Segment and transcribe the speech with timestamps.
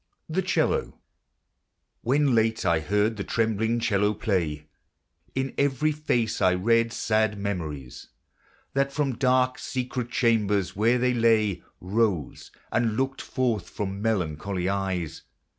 [0.27, 0.97] THE CELLO.
[2.01, 4.65] "When late I heard the trembling cello play,
[5.35, 8.07] In every face I read sad memories
[8.73, 15.21] That from dark, secret chambers where they lay Rose, and looked forth from melancholy eyes.